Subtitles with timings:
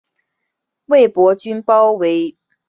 [0.87, 2.39] 魏博军包围内黄。